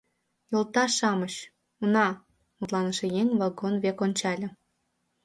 —Йолташ-шамыч... 0.51 1.33
уна,— 1.81 2.07
мутланыше 2.57 3.05
еҥ 3.21 3.27
вагон 3.39 3.73
век 3.83 3.97
ончале. 4.05 4.47